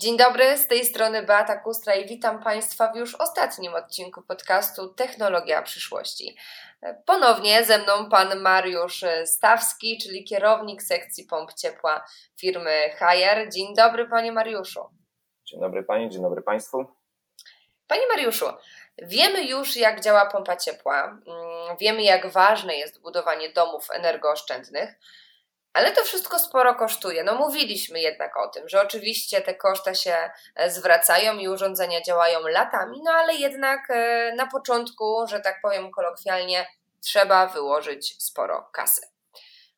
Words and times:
Dzień 0.00 0.16
dobry, 0.16 0.56
z 0.56 0.66
tej 0.66 0.84
strony 0.84 1.22
Beata 1.22 1.56
Kustra 1.56 1.94
i 1.94 2.08
witam 2.08 2.42
Państwa 2.42 2.92
w 2.92 2.96
już 2.96 3.14
ostatnim 3.14 3.74
odcinku 3.74 4.22
podcastu 4.22 4.94
Technologia 4.94 5.62
przyszłości. 5.62 6.36
Ponownie 7.06 7.64
ze 7.64 7.78
mną 7.78 8.08
pan 8.10 8.40
Mariusz 8.40 9.04
Stawski, 9.24 9.98
czyli 10.02 10.24
kierownik 10.24 10.82
sekcji 10.82 11.24
pomp 11.24 11.54
ciepła 11.54 12.04
firmy 12.36 12.90
Haier. 12.98 13.52
Dzień 13.52 13.74
dobry 13.74 14.08
Panie 14.08 14.32
Mariuszu. 14.32 14.80
Dzień 15.44 15.60
dobry 15.60 15.82
Pani, 15.82 16.10
dzień 16.10 16.22
dobry 16.22 16.42
Państwu. 16.42 16.84
Panie 17.86 18.06
Mariuszu, 18.08 18.46
wiemy 19.02 19.42
już 19.42 19.76
jak 19.76 20.00
działa 20.00 20.26
pompa 20.26 20.56
ciepła, 20.56 21.04
mm, 21.04 21.76
wiemy 21.80 22.02
jak 22.02 22.26
ważne 22.26 22.76
jest 22.76 23.02
budowanie 23.02 23.52
domów 23.52 23.86
energooszczędnych, 23.90 24.94
ale 25.72 25.92
to 25.92 26.04
wszystko 26.04 26.38
sporo 26.38 26.74
kosztuje. 26.74 27.24
No 27.24 27.34
mówiliśmy 27.34 28.00
jednak 28.00 28.36
o 28.36 28.48
tym, 28.48 28.68
że 28.68 28.82
oczywiście 28.82 29.40
te 29.40 29.54
koszta 29.54 29.94
się 29.94 30.30
e, 30.54 30.70
zwracają 30.70 31.38
i 31.38 31.48
urządzenia 31.48 32.02
działają 32.02 32.40
latami, 32.48 33.00
no 33.04 33.10
ale 33.10 33.34
jednak 33.34 33.90
e, 33.90 34.32
na 34.34 34.46
początku, 34.46 35.26
że 35.26 35.40
tak 35.40 35.60
powiem 35.62 35.90
kolokwialnie, 35.90 36.66
trzeba 37.00 37.46
wyłożyć 37.46 38.22
sporo 38.22 38.68
kasy. 38.72 39.00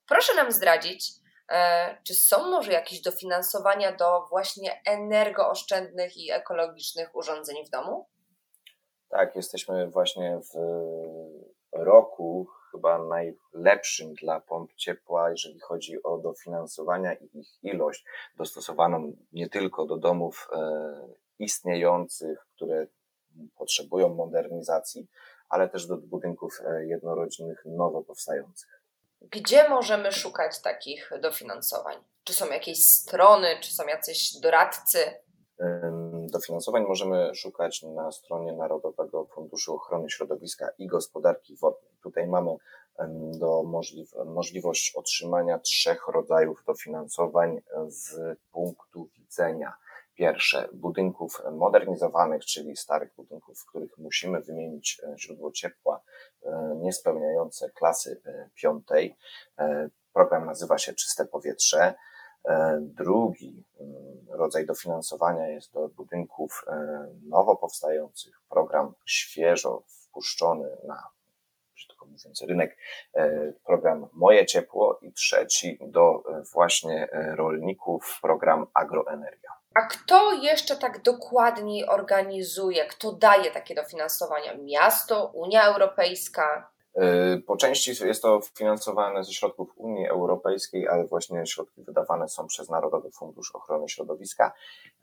Proszę 0.08 0.34
nam 0.34 0.52
zdradzić, 0.52 1.12
e, 1.48 1.98
czy 2.06 2.14
są 2.14 2.50
może 2.50 2.72
jakieś 2.72 3.00
dofinansowania 3.00 3.92
do 3.92 4.26
właśnie 4.30 4.80
energooszczędnych 4.86 6.16
i 6.16 6.30
ekologicznych 6.30 7.16
urządzeń 7.16 7.66
w 7.66 7.70
domu? 7.70 8.06
Tak, 9.08 9.36
jesteśmy 9.36 9.90
właśnie 9.90 10.40
w 10.54 10.56
roku 11.72 12.48
chyba 12.72 12.98
najlepszym 12.98 14.14
dla 14.14 14.40
pomp 14.40 14.74
ciepła, 14.74 15.30
jeżeli 15.30 15.60
chodzi 15.60 16.02
o 16.02 16.18
dofinansowania 16.18 17.14
i 17.14 17.38
ich 17.38 17.48
ilość, 17.62 18.04
dostosowaną 18.36 19.16
nie 19.32 19.48
tylko 19.48 19.86
do 19.86 19.96
domów 19.96 20.48
e, 20.52 20.58
istniejących, 21.38 22.46
które 22.54 22.86
potrzebują 23.56 24.08
modernizacji, 24.08 25.06
ale 25.48 25.68
też 25.68 25.86
do 25.86 25.96
budynków 25.96 26.60
e, 26.64 26.86
jednorodzinnych 26.86 27.62
nowo 27.64 28.02
powstających. 28.02 28.82
Gdzie 29.20 29.68
możemy 29.68 30.12
szukać 30.12 30.60
takich 30.60 31.10
dofinansowań? 31.20 31.96
Czy 32.24 32.32
są 32.32 32.46
jakieś 32.46 32.86
strony, 32.86 33.46
czy 33.60 33.74
są 33.74 33.86
jacyś 33.86 34.40
doradcy? 34.40 34.98
Dofinansowań 36.30 36.82
możemy 36.82 37.34
szukać 37.34 37.82
na 37.82 38.12
stronie 38.12 38.52
Narodowego 38.52 39.24
Funduszu 39.24 39.74
Ochrony 39.74 40.10
Środowiska 40.10 40.68
i 40.78 40.86
Gospodarki 40.86 41.56
Wodnej. 41.56 41.91
Tutaj 42.02 42.26
mamy 42.26 42.56
do 43.38 43.62
możliw 43.62 44.10
możliwość 44.24 44.92
otrzymania 44.94 45.58
trzech 45.58 46.08
rodzajów 46.08 46.64
dofinansowań 46.66 47.60
z 47.88 48.18
punktu 48.52 49.08
widzenia 49.18 49.72
pierwsze 50.14 50.68
budynków 50.72 51.42
modernizowanych, 51.52 52.44
czyli 52.44 52.76
starych 52.76 53.14
budynków, 53.14 53.58
w 53.58 53.66
których 53.66 53.98
musimy 53.98 54.40
wymienić 54.40 55.00
e, 55.02 55.18
źródło 55.18 55.52
ciepła 55.52 56.00
e, 56.42 56.76
niespełniające 56.76 57.70
klasy 57.70 58.20
e, 58.26 58.48
piątej. 58.54 59.16
Program 60.12 60.46
nazywa 60.46 60.78
się 60.78 60.94
Czyste 60.94 61.26
Powietrze. 61.26 61.94
Drugi 62.80 63.64
rodzaj 64.28 64.66
dofinansowania 64.66 65.48
jest 65.48 65.72
do 65.72 65.88
budynków 65.88 66.64
nowo 67.28 67.56
powstających. 67.56 68.40
Program 68.48 68.94
świeżo 69.06 69.82
wpuszczony 69.86 70.76
na 70.84 71.02
brzydko 71.86 72.06
mówiąc, 72.06 72.44
rynek, 72.48 72.76
program 73.66 74.08
Moje 74.12 74.46
Ciepło 74.46 74.98
i 75.02 75.12
trzeci 75.12 75.78
do 75.80 76.22
właśnie 76.52 77.08
rolników, 77.36 78.18
program 78.22 78.66
Agroenergia. 78.74 79.50
A 79.74 79.80
kto 79.86 80.32
jeszcze 80.32 80.76
tak 80.76 81.02
dokładniej 81.02 81.88
organizuje, 81.88 82.84
kto 82.84 83.12
daje 83.12 83.50
takie 83.50 83.74
dofinansowania? 83.74 84.54
Miasto, 84.54 85.26
Unia 85.34 85.64
Europejska? 85.64 86.71
Y, 86.96 87.42
po 87.42 87.56
części 87.56 88.06
jest 88.06 88.22
to 88.22 88.40
finansowane 88.54 89.24
ze 89.24 89.32
środków 89.32 89.72
Unii 89.76 90.08
Europejskiej, 90.08 90.88
ale 90.88 91.06
właśnie 91.06 91.46
środki 91.46 91.82
wydawane 91.82 92.28
są 92.28 92.46
przez 92.46 92.68
Narodowy 92.68 93.10
Fundusz 93.10 93.54
Ochrony 93.54 93.88
Środowiska. 93.88 94.52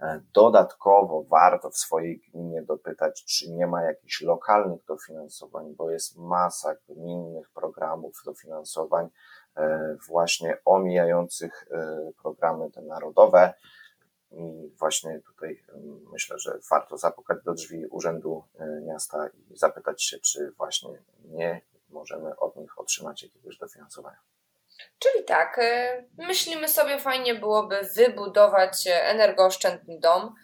E, 0.01 0.21
dodatkowo 0.33 1.23
warto 1.23 1.69
w 1.69 1.77
swojej 1.77 2.19
gminie 2.19 2.61
dopytać, 2.61 3.25
czy 3.25 3.51
nie 3.51 3.67
ma 3.67 3.83
jakichś 3.83 4.21
lokalnych 4.21 4.85
dofinansowań, 4.85 5.75
bo 5.75 5.91
jest 5.91 6.17
masa 6.17 6.75
gminnych 6.89 7.49
programów 7.49 8.21
dofinansowań 8.25 9.09
e, 9.57 9.97
właśnie 10.07 10.57
omijających 10.65 11.67
e, 11.71 12.11
programy 12.21 12.71
te 12.71 12.81
narodowe. 12.81 13.53
I 14.31 14.71
właśnie 14.79 15.21
tutaj 15.25 15.63
myślę, 16.11 16.39
że 16.39 16.59
warto 16.71 16.97
zapukać 16.97 17.37
do 17.45 17.53
drzwi 17.53 17.85
Urzędu 17.85 18.43
Miasta 18.87 19.27
i 19.27 19.57
zapytać 19.57 20.03
się, 20.03 20.19
czy 20.19 20.51
właśnie 20.57 20.89
nie 21.25 21.61
możemy 21.89 22.35
od 22.37 22.55
nich 22.55 22.79
otrzymać 22.79 23.23
jakiegoś 23.23 23.57
dofinansowania. 23.57 24.17
Czyli 24.99 25.25
tak, 25.25 25.57
y, 25.57 26.07
myślimy 26.17 26.67
sobie, 26.67 26.99
fajnie 26.99 27.35
byłoby 27.35 27.75
wybudować 27.95 28.87
energooszczędny 28.87 29.99
dom. 29.99 30.35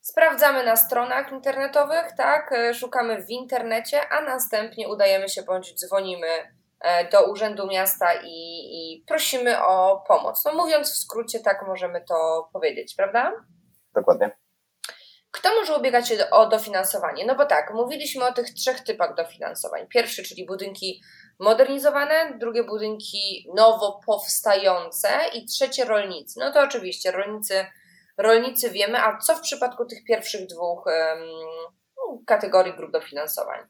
Sprawdzamy 0.00 0.64
na 0.64 0.76
stronach 0.76 1.32
internetowych, 1.32 2.12
tak, 2.16 2.52
y, 2.52 2.74
szukamy 2.74 3.22
w 3.22 3.30
internecie, 3.30 4.08
a 4.08 4.20
następnie 4.20 4.88
udajemy 4.88 5.28
się 5.28 5.42
bądź 5.42 5.74
dzwonimy 5.74 6.28
e, 6.80 7.08
do 7.08 7.30
Urzędu 7.30 7.66
Miasta 7.66 8.14
i, 8.14 8.28
i 8.28 9.04
prosimy 9.06 9.64
o 9.64 10.04
pomoc. 10.08 10.44
No 10.44 10.54
mówiąc 10.54 10.92
w 10.92 10.96
skrócie, 10.96 11.40
tak 11.40 11.66
możemy 11.66 12.04
to 12.04 12.48
powiedzieć, 12.52 12.94
prawda? 12.94 13.32
Dokładnie. 13.94 14.43
Może 15.64 15.78
ubiegać 15.78 16.08
się 16.08 16.30
o 16.30 16.48
dofinansowanie? 16.48 17.26
No 17.26 17.34
bo 17.34 17.46
tak, 17.46 17.74
mówiliśmy 17.74 18.24
o 18.24 18.32
tych 18.32 18.54
trzech 18.54 18.80
typach 18.80 19.14
dofinansowań. 19.14 19.86
Pierwszy, 19.88 20.22
czyli 20.22 20.46
budynki 20.46 21.02
modernizowane, 21.38 22.38
drugie 22.38 22.64
budynki 22.64 23.48
nowo 23.54 24.00
powstające 24.06 25.08
i 25.34 25.46
trzecie 25.46 25.84
rolnicy. 25.84 26.40
No 26.40 26.52
to 26.52 26.60
oczywiście 26.60 27.10
rolnicy, 27.10 27.66
rolnicy 28.18 28.70
wiemy, 28.70 28.98
a 29.02 29.18
co 29.18 29.36
w 29.36 29.40
przypadku 29.40 29.84
tych 29.84 30.04
pierwszych 30.04 30.46
dwóch 30.46 30.86
um, 30.86 32.24
kategorii 32.26 32.74
grup 32.76 32.92
dofinansowań? 32.92 33.60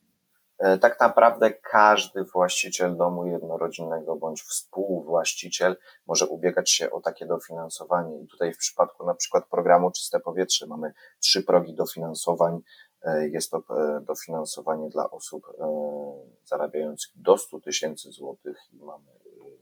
E, 0.64 0.78
tak 0.78 1.00
naprawdę 1.00 1.50
każdy 1.50 2.24
właściciel 2.24 2.96
domu 2.96 3.26
jednorodzinnego 3.26 4.16
bądź 4.16 4.42
współwłaściciel 4.42 5.76
może 6.06 6.26
ubiegać 6.26 6.70
się 6.70 6.90
o 6.90 7.00
takie 7.00 7.26
dofinansowanie. 7.26 8.20
I 8.20 8.26
tutaj 8.26 8.54
w 8.54 8.58
przypadku 8.58 9.06
na 9.06 9.14
przykład 9.14 9.48
programu 9.48 9.90
Czyste 9.90 10.20
Powietrze 10.20 10.66
mamy 10.66 10.92
trzy 11.20 11.42
progi 11.42 11.74
dofinansowań. 11.74 12.60
E, 13.02 13.28
jest 13.28 13.50
to 13.50 13.58
e, 13.58 14.00
dofinansowanie 14.00 14.88
dla 14.88 15.10
osób 15.10 15.46
zarabiających 16.44 17.12
do 17.16 17.38
100 17.38 17.60
tysięcy 17.60 18.10
złotych 18.10 18.56
i 18.72 18.76
mamy 18.76 19.04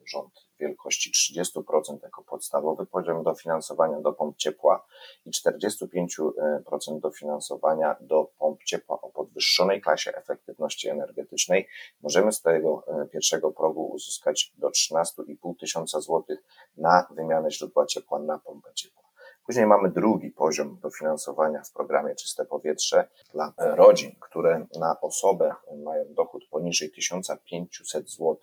rząd 0.06 0.52
wielkości 0.60 1.12
30% 1.36 2.02
jako 2.02 2.22
podstawowy 2.22 2.86
poziom 2.86 3.22
dofinansowania 3.22 4.00
do 4.00 4.12
pomp 4.12 4.36
ciepła 4.36 4.86
i 5.26 5.30
45% 5.30 7.00
dofinansowania 7.00 7.96
do 8.00 8.24
pomp 8.38 8.64
ciepła 8.64 9.00
o 9.00 9.10
podwyższonej 9.10 9.80
klasie 9.80 10.14
efektywności 10.14 10.88
energetycznej. 10.88 11.68
Możemy 12.02 12.32
z 12.32 12.42
tego 12.42 12.84
e, 12.86 13.06
pierwszego 13.08 13.52
progu 13.52 13.86
uzyskać 13.86 14.52
do 14.58 14.68
13,5 14.68 15.56
tysiąca 15.60 16.00
złotych 16.00 16.42
na 16.76 17.06
wymianę 17.10 17.50
źródła 17.50 17.86
ciepła 17.86 18.18
na 18.18 18.38
pompę 18.38 18.70
ciepła. 18.74 19.02
Później 19.46 19.66
mamy 19.66 19.90
drugi 19.90 20.30
poziom 20.30 20.78
dofinansowania 20.82 21.62
w 21.62 21.72
programie 21.72 22.14
Czyste 22.14 22.44
Powietrze 22.44 23.08
dla 23.32 23.52
rodzin, 23.56 24.16
które 24.20 24.66
na 24.80 25.00
osobę 25.00 25.54
mają 25.84 26.04
dochód 26.14 26.44
poniżej 26.50 26.90
1500 26.90 28.10
zł. 28.10 28.38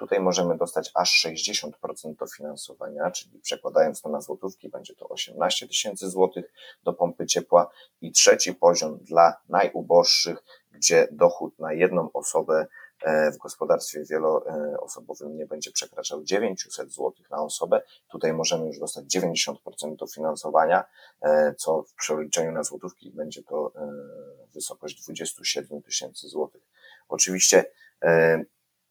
Tutaj 0.00 0.20
możemy 0.20 0.56
dostać 0.56 0.90
aż 0.94 1.26
60% 1.26 1.70
dofinansowania, 2.18 3.10
czyli 3.10 3.40
przekładając 3.40 4.02
to 4.02 4.08
na 4.08 4.20
złotówki, 4.20 4.68
będzie 4.68 4.94
to 4.94 5.08
18 5.08 5.68
tysięcy 5.68 6.10
złotych 6.10 6.52
do 6.84 6.92
pompy 6.92 7.26
ciepła. 7.26 7.70
I 8.00 8.12
trzeci 8.12 8.54
poziom 8.54 8.98
dla 8.98 9.36
najuboższych, 9.48 10.38
gdzie 10.72 11.08
dochód 11.12 11.58
na 11.58 11.72
jedną 11.72 12.12
osobę 12.12 12.66
E, 13.02 13.32
w 13.32 13.38
gospodarstwie 13.38 14.04
wieloosobowym 14.04 15.36
nie 15.36 15.46
będzie 15.46 15.70
przekraczał 15.70 16.24
900 16.24 16.92
zł 16.92 17.12
na 17.30 17.42
osobę. 17.42 17.82
Tutaj 18.10 18.32
możemy 18.32 18.66
już 18.66 18.78
dostać 18.78 19.04
90% 19.04 19.54
dofinansowania, 19.96 20.84
e, 21.22 21.54
co 21.54 21.82
w 21.82 21.94
przeliczeniu 21.94 22.52
na 22.52 22.62
złotówki 22.62 23.10
będzie 23.10 23.42
to 23.42 23.72
e, 23.76 23.92
wysokość 24.54 25.02
27 25.02 25.82
tysięcy 25.82 26.28
złotych. 26.28 26.62
Oczywiście 27.08 27.64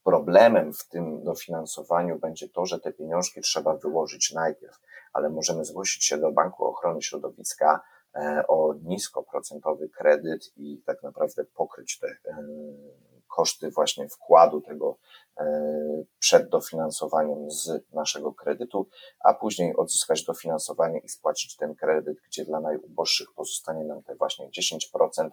problemem 0.09 0.73
w 0.73 0.87
tym 0.87 1.23
dofinansowaniu 1.23 2.19
będzie 2.19 2.49
to, 2.49 2.65
że 2.65 2.79
te 2.79 2.93
pieniążki 2.93 3.41
trzeba 3.41 3.75
wyłożyć 3.75 4.33
najpierw, 4.33 4.79
ale 5.13 5.29
możemy 5.29 5.65
zgłosić 5.65 6.05
się 6.05 6.17
do 6.17 6.31
Banku 6.31 6.65
Ochrony 6.65 7.01
Środowiska 7.01 7.81
o 8.47 8.73
niskoprocentowy 8.83 9.89
kredyt 9.89 10.51
i 10.57 10.81
tak 10.85 11.03
naprawdę 11.03 11.45
pokryć 11.45 11.99
te 11.99 12.07
koszty 13.27 13.71
właśnie 13.71 14.07
wkładu 14.09 14.61
tego 14.61 14.97
przed 16.19 16.49
dofinansowaniem 16.49 17.51
z 17.51 17.71
naszego 17.93 18.33
kredytu, 18.33 18.87
a 19.19 19.33
później 19.33 19.75
odzyskać 19.75 20.23
dofinansowanie 20.23 20.99
i 20.99 21.09
spłacić 21.09 21.55
ten 21.55 21.75
kredyt, 21.75 22.17
gdzie 22.27 22.45
dla 22.45 22.59
najuboższych 22.59 23.33
pozostanie 23.35 23.83
nam 23.83 24.03
te 24.03 24.15
właśnie 24.15 24.49
10% 24.49 25.29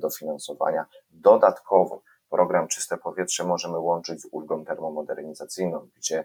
dofinansowania. 0.00 0.86
Dodatkowo 1.10 2.02
program 2.30 2.68
Czyste 2.68 2.96
Powietrze 2.96 3.44
możemy 3.44 3.78
łączyć 3.78 4.20
z 4.20 4.28
ulgą 4.30 4.64
termomodernizacyjną, 4.64 5.88
gdzie 5.96 6.24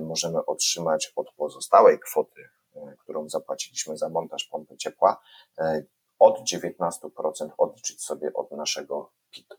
możemy 0.00 0.44
otrzymać 0.46 1.12
od 1.16 1.32
pozostałej 1.36 2.00
kwoty 2.00 2.48
E, 2.76 2.96
którą 2.98 3.28
zapłaciliśmy 3.28 3.96
za 3.96 4.08
montaż 4.08 4.44
pompy 4.44 4.76
ciepła, 4.76 5.20
e, 5.58 5.82
od 6.18 6.40
19% 6.40 7.50
odliczyć 7.58 8.04
sobie 8.04 8.32
od 8.34 8.50
naszego 8.50 9.10
PIT-u. 9.30 9.56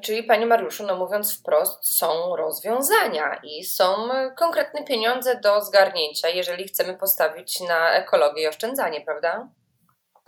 Czyli 0.00 0.22
Panie 0.22 0.46
Mariuszu, 0.46 0.86
no 0.86 0.96
mówiąc 0.96 1.38
wprost, 1.38 1.98
są 1.98 2.36
rozwiązania 2.36 3.40
i 3.44 3.64
są 3.64 4.08
konkretne 4.38 4.84
pieniądze 4.84 5.40
do 5.40 5.64
zgarnięcia, 5.64 6.28
jeżeli 6.28 6.68
chcemy 6.68 6.98
postawić 6.98 7.60
na 7.60 7.92
ekologię 7.92 8.42
i 8.42 8.46
oszczędzanie, 8.46 9.00
prawda? 9.00 9.48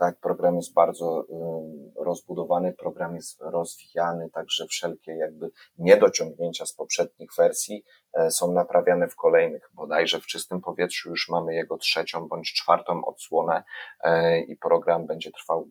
Tak, 0.03 0.21
program 0.21 0.57
jest 0.57 0.75
bardzo 0.75 1.23
y, 1.23 2.05
rozbudowany, 2.05 2.73
program 2.73 3.15
jest 3.15 3.41
rozwijany, 3.41 4.31
także 4.31 4.67
wszelkie 4.67 5.13
jakby 5.13 5.51
niedociągnięcia 5.79 6.67
z 6.67 6.73
poprzednich 6.73 7.31
wersji 7.39 7.85
e, 8.15 8.31
są 8.31 8.53
naprawiane 8.53 9.09
w 9.09 9.17
kolejnych. 9.17 9.71
Bodajże 9.75 10.21
w 10.21 10.27
czystym 10.27 10.61
powietrzu 10.61 11.11
już 11.11 11.29
mamy 11.29 11.55
jego 11.55 11.79
trzecią 11.79 12.29
bądź 12.29 12.53
czwartą 12.53 13.05
odsłonę 13.05 13.63
e, 14.01 14.41
i 14.41 14.57
program 14.57 15.07
będzie 15.07 15.31
trwał 15.31 15.69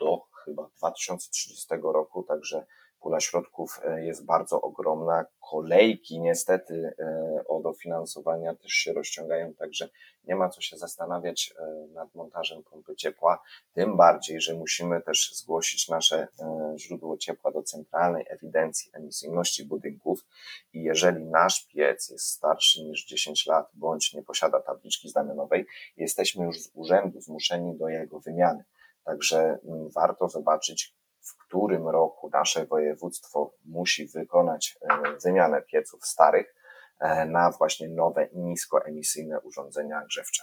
do 0.00 0.20
chyba 0.44 0.68
2030 0.78 1.68
roku, 1.82 2.22
także 2.22 2.66
pula 3.02 3.20
środków 3.20 3.80
e, 3.84 4.04
jest 4.04 4.24
bardzo 4.24 4.60
ogromna. 4.60 5.24
Kolejki 5.50 6.20
niestety 6.20 6.94
e, 6.98 7.44
o 7.48 7.60
dofinansowania 7.60 8.54
też 8.54 8.72
się 8.72 8.92
rozciągają, 8.92 9.54
także 9.54 9.88
nie 10.24 10.36
ma 10.36 10.48
co 10.48 10.60
się 10.60 10.76
zastanawiać 10.76 11.54
e, 11.58 11.86
nad 11.94 12.14
montażem 12.14 12.62
pompy 12.62 12.96
ciepła, 12.96 13.42
tym 13.72 13.96
bardziej, 13.96 14.40
że 14.40 14.54
musimy 14.54 15.00
też 15.00 15.32
zgłosić 15.34 15.88
nasze 15.88 16.28
źródło 16.76 17.16
ciepła 17.16 17.52
do 17.52 17.62
centralnej 17.62 18.24
ewidencji 18.28 18.90
emisyjności 18.94 19.64
budynków 19.64 20.24
i 20.72 20.82
jeżeli 20.82 21.24
nasz 21.24 21.66
piec 21.66 22.10
jest 22.10 22.26
starszy 22.26 22.84
niż 22.84 23.04
10 23.04 23.46
lat 23.46 23.70
bądź 23.74 24.14
nie 24.14 24.22
posiada 24.22 24.60
tabliczki 24.60 25.08
znamionowej, 25.08 25.66
jesteśmy 25.96 26.44
już 26.44 26.60
z 26.60 26.70
urzędu 26.74 27.20
zmuszeni 27.20 27.76
do 27.78 27.88
jego 27.88 28.20
wymiany. 28.20 28.64
Także 29.04 29.58
mm, 29.64 29.88
warto 29.90 30.28
zobaczyć, 30.28 30.94
w 31.22 31.36
którym 31.36 31.88
roku 31.88 32.30
nasze 32.32 32.66
województwo 32.66 33.54
musi 33.64 34.08
wykonać 34.08 34.78
e, 34.80 35.18
wymianę 35.24 35.62
pieców 35.62 36.06
starych 36.06 36.54
e, 36.98 37.24
na 37.24 37.50
właśnie 37.50 37.88
nowe 37.88 38.28
niskoemisyjne 38.32 39.40
urządzenia 39.40 40.02
grzewcze. 40.04 40.42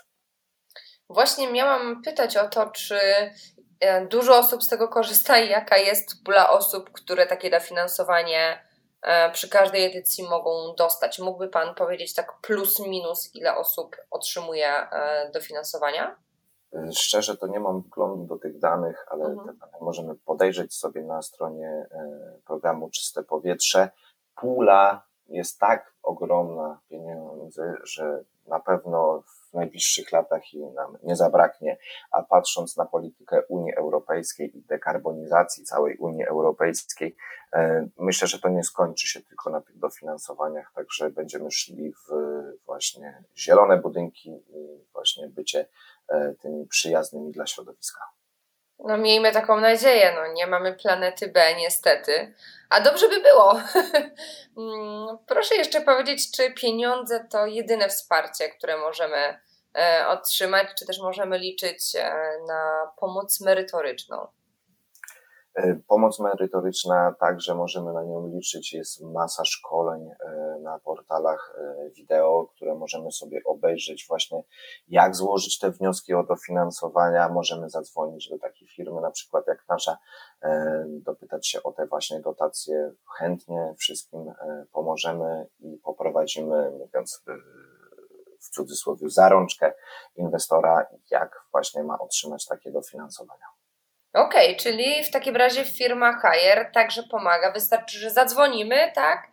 Właśnie 1.10 1.52
miałam 1.52 2.02
pytać 2.02 2.38
o 2.38 2.48
to, 2.48 2.70
czy 2.70 3.00
e, 3.80 4.06
dużo 4.06 4.38
osób 4.38 4.64
z 4.64 4.68
tego 4.68 4.88
korzysta 4.88 5.40
i 5.40 5.50
jaka 5.50 5.78
jest 5.78 6.24
pula 6.24 6.50
osób, 6.50 6.92
które 6.92 7.28
takie 7.28 7.50
dofinansowanie 7.50 8.70
przy 9.34 9.50
każdej 9.50 9.86
edycji 9.86 10.24
mogą 10.24 10.76
dostać. 10.78 11.20
Mógłby 11.20 11.48
Pan 11.48 11.76
powiedzieć 11.76 12.14
tak 12.14 12.34
plus 12.42 12.80
minus, 12.80 13.36
ile 13.36 13.58
osób 13.58 13.96
otrzymuje 14.12 14.74
dofinansowania? 15.34 16.16
Szczerze 16.92 17.38
to 17.38 17.48
nie 17.48 17.60
mam 17.60 17.82
wglądu 17.82 18.26
do 18.26 18.38
tych 18.38 18.60
danych, 18.60 19.06
ale 19.12 19.26
mhm. 19.26 19.48
te 19.48 19.54
dane 19.54 19.78
możemy 19.82 20.16
podejrzeć 20.16 20.74
sobie 20.74 21.04
na 21.04 21.22
stronie 21.22 21.88
e, 21.92 22.40
programu 22.46 22.90
Czyste 22.90 23.24
Powietrze. 23.24 23.90
Pula 24.36 25.04
jest 25.28 25.60
tak 25.60 25.94
ogromna 26.04 26.80
pieniędzy, 26.90 27.74
że 27.84 28.24
na 28.48 28.60
pewno 28.60 29.24
w 29.50 29.54
najbliższych 29.54 30.12
latach 30.12 30.54
jej 30.54 30.72
nam 30.72 30.98
nie 31.04 31.16
zabraknie, 31.16 31.78
a 32.12 32.24
patrząc 32.24 32.78
na 32.78 32.86
politykę 32.86 33.42
Unii 33.46 33.76
Europejskiej 33.76 34.58
i 34.58 34.62
dekarbonizacji 34.62 35.64
całej 35.64 35.98
Unii 35.98 36.26
Europejskiej, 36.26 37.16
e, 37.54 37.88
myślę, 37.98 38.28
że 38.28 38.40
to 38.40 38.50
nie 38.50 38.64
skończy 38.64 39.08
się 39.08 39.22
tylko 39.22 39.50
na 39.50 39.62
tych 39.62 39.78
dofinansowaniach, 39.78 40.72
także 40.76 41.10
będziemy 41.10 41.52
szli 41.52 41.94
w 41.94 42.10
właśnie 42.66 43.24
zielone 43.38 43.78
budynki 43.78 44.30
i 44.30 44.86
właśnie 44.94 45.30
bycie 45.30 45.66
tymi 46.42 46.68
przyjaznymi 46.68 47.32
dla 47.32 47.48
środowiska. 47.48 48.02
No 48.80 48.98
miejmy 48.98 49.32
taką 49.32 49.60
nadzieję, 49.60 50.14
no 50.16 50.34
nie 50.34 50.48
mamy 50.48 50.74
planety 50.74 51.28
B 51.28 51.56
niestety, 51.56 52.34
a 52.70 52.82
dobrze 52.82 53.10
by 53.10 53.22
było. 53.22 53.54
Mm, 54.58 55.18
proszę 55.28 55.56
jeszcze 55.56 55.82
powiedzieć, 55.82 56.32
czy 56.32 56.54
pieniądze 56.54 57.28
to 57.30 57.46
jedyne 57.46 57.90
wsparcie, 57.90 58.50
które 58.50 58.78
możemy 58.78 59.40
e, 59.76 60.08
otrzymać, 60.08 60.68
czy 60.80 60.86
też 60.86 61.00
możemy 61.00 61.38
liczyć 61.38 61.96
e, 61.96 62.14
na 62.48 62.92
pomoc 62.98 63.42
merytoryczną? 63.42 64.28
E, 65.60 65.76
pomoc 65.88 66.20
merytoryczna 66.20 67.16
także 67.20 67.56
możemy 67.56 67.94
na 67.94 68.04
nią 68.04 68.28
liczyć. 68.28 68.74
Jest 68.74 69.02
masa 69.02 69.46
szkoleń 69.46 70.10
e, 70.10 70.58
na 70.62 70.80
portalach 70.80 71.56
e, 71.58 71.90
wideo, 71.90 72.48
które 72.56 72.76
możemy 72.76 73.12
sobie 73.12 73.42
obejrzeć 73.46 74.06
właśnie 74.08 74.44
jak 74.88 75.16
złożyć 75.16 75.60
te 75.60 75.72
wnioski 75.72 76.14
o 76.14 76.24
dofinansowania. 76.24 77.30
Możemy 77.30 77.70
zadzwonić 77.70 78.30
do 78.30 78.40
takiej 78.40 78.68
firmy, 78.68 79.02
na 79.02 79.12
przykład 79.12 79.48
jak 79.48 79.66
nasza, 79.70 79.98
dopytać 80.88 81.48
się 81.48 81.64
o 81.64 81.72
te 81.72 81.88
właśnie 81.88 82.20
dotacje. 82.20 82.92
Chętnie 83.18 83.74
wszystkim 83.78 84.34
pomożemy 84.72 85.48
i 85.60 85.78
poprowadzimy, 85.78 86.72
mówiąc 86.72 87.24
w 88.40 88.50
cudzysłowie, 88.50 89.10
zarączkę 89.10 89.74
inwestora, 90.16 90.86
jak 91.12 91.46
właśnie 91.52 91.84
ma 91.84 92.00
otrzymać 92.00 92.46
takie 92.46 92.72
dofinansowania. 92.72 93.59
Okej, 94.14 94.48
okay, 94.48 94.56
czyli 94.56 95.04
w 95.04 95.12
takim 95.12 95.36
razie 95.36 95.66
firma 95.66 96.22
Hire 96.22 96.72
także 96.74 97.04
pomaga. 97.04 97.52
Wystarczy, 97.52 97.98
że 97.98 98.10
zadzwonimy, 98.10 98.92
tak? 98.96 99.28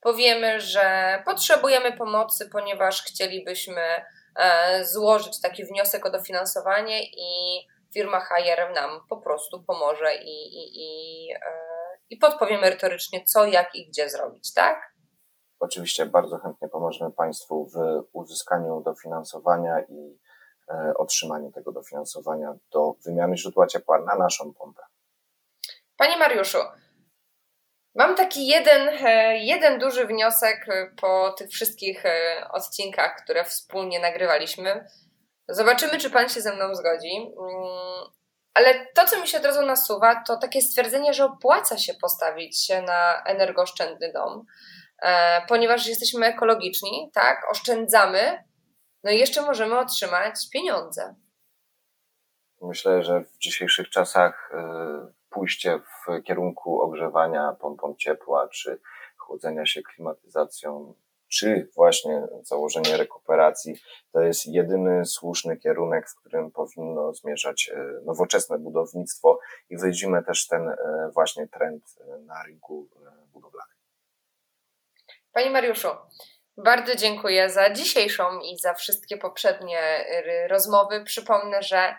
Powiemy, 0.00 0.60
że 0.60 1.18
potrzebujemy 1.26 1.92
pomocy, 1.92 2.48
ponieważ 2.52 3.02
chcielibyśmy 3.02 3.82
e, 4.36 4.84
złożyć 4.84 5.40
taki 5.40 5.64
wniosek 5.64 6.06
o 6.06 6.10
dofinansowanie 6.10 7.02
i 7.04 7.60
firma 7.94 8.20
Hire 8.20 8.72
nam 8.74 9.00
po 9.08 9.16
prostu 9.16 9.62
pomoże 9.62 10.16
i, 10.16 10.56
i, 10.56 10.70
i, 10.74 11.32
e, 11.32 11.38
i 12.10 12.16
podpowie 12.16 12.58
merytorycznie, 12.58 13.24
co, 13.24 13.46
jak 13.46 13.74
i 13.74 13.88
gdzie 13.88 14.10
zrobić, 14.10 14.54
tak? 14.54 14.92
Oczywiście 15.60 16.06
bardzo 16.06 16.38
chętnie 16.38 16.68
pomożemy 16.68 17.12
Państwu 17.12 17.68
w 17.74 18.04
uzyskaniu 18.12 18.82
dofinansowania 18.84 19.80
i 19.88 20.18
otrzymaniu 20.96 21.52
tego 21.52 21.72
dofinansowania 21.72 22.54
do 22.72 22.94
wymiany 23.04 23.36
źródła 23.36 23.66
ciepła 23.66 23.98
na 23.98 24.14
naszą 24.14 24.54
pompę. 24.54 24.82
Panie 25.96 26.16
Mariuszu, 26.16 26.58
mam 27.94 28.14
taki 28.14 28.46
jeden, 28.46 28.88
e, 28.88 29.38
jeden 29.38 29.78
duży 29.78 30.06
wniosek 30.06 30.66
po 31.00 31.30
tych 31.38 31.50
wszystkich 31.50 32.06
e, 32.06 32.48
odcinkach, 32.50 33.16
które 33.24 33.44
wspólnie 33.44 34.00
nagrywaliśmy. 34.00 34.84
Zobaczymy, 35.48 35.98
czy 35.98 36.10
Pan 36.10 36.28
się 36.28 36.40
ze 36.40 36.54
mną 36.54 36.74
zgodzi. 36.74 37.16
Mm, 37.16 38.12
ale 38.54 38.86
to, 38.94 39.04
co 39.06 39.20
mi 39.20 39.28
się 39.28 39.38
od 39.38 39.44
razu 39.44 39.66
nasuwa, 39.66 40.22
to 40.26 40.36
takie 40.36 40.62
stwierdzenie, 40.62 41.14
że 41.14 41.24
opłaca 41.24 41.78
się 41.78 41.94
postawić 41.94 42.66
się 42.66 42.82
na 42.82 43.22
energooszczędny 43.26 44.12
dom, 44.12 44.44
ponieważ 45.48 45.86
jesteśmy 45.86 46.26
ekologiczni, 46.26 47.10
tak, 47.14 47.50
oszczędzamy, 47.50 48.44
no 49.04 49.10
i 49.10 49.18
jeszcze 49.18 49.42
możemy 49.42 49.78
otrzymać 49.78 50.34
pieniądze. 50.52 51.14
Myślę, 52.62 53.02
że 53.02 53.24
w 53.24 53.38
dzisiejszych 53.38 53.90
czasach 53.90 54.52
y, 54.52 55.12
pójście 55.30 55.78
w 55.78 56.22
kierunku 56.22 56.82
ogrzewania 56.82 57.52
pompą 57.60 57.94
ciepła, 57.94 58.48
czy 58.48 58.80
chłodzenia 59.16 59.66
się 59.66 59.82
klimatyzacją, 59.82 60.94
czy 61.28 61.70
właśnie 61.74 62.26
założenie 62.42 62.96
rekuperacji, 62.96 63.80
to 64.12 64.20
jest 64.20 64.46
jedyny 64.46 65.04
słuszny 65.04 65.56
kierunek, 65.56 66.10
w 66.10 66.14
którym 66.14 66.50
powinno 66.50 67.14
zmierzać 67.14 67.70
y, 67.74 68.04
nowoczesne 68.04 68.58
budownictwo 68.58 69.38
i 69.70 69.76
widzimy 69.82 70.24
też 70.24 70.46
ten 70.46 70.68
y, 70.68 70.76
właśnie 71.14 71.48
trend 71.48 71.84
na 72.26 72.42
rynku 72.42 72.88
budowlanym. 73.32 73.76
Panie 75.32 75.50
Mariuszu, 75.50 75.88
bardzo 76.58 76.94
dziękuję 76.94 77.50
za 77.50 77.70
dzisiejszą 77.70 78.40
i 78.40 78.58
za 78.58 78.74
wszystkie 78.74 79.16
poprzednie 79.16 79.80
y, 80.44 80.48
rozmowy. 80.48 81.04
Przypomnę, 81.04 81.62
że 81.62 81.94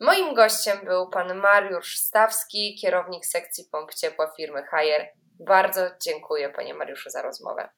moim 0.00 0.34
gościem 0.34 0.78
był 0.84 1.10
pan 1.10 1.34
Mariusz 1.34 1.98
Stawski, 1.98 2.78
kierownik 2.80 3.26
sekcji 3.26 3.64
pomp 3.72 3.94
ciepła 3.94 4.32
firmy 4.36 4.62
Hajer. 4.62 5.08
Bardzo 5.40 5.80
dziękuję 6.02 6.48
panie 6.48 6.74
Mariuszu 6.74 7.10
za 7.10 7.22
rozmowę. 7.22 7.68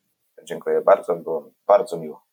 Dziękuję 0.43 0.81
bardzo, 0.81 1.15
było 1.15 1.51
bardzo 1.67 1.97
miło. 1.97 2.28